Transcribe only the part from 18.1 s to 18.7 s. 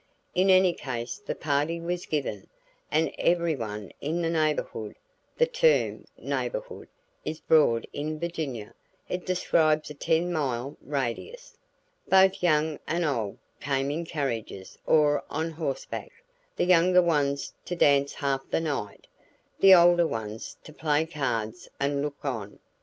half the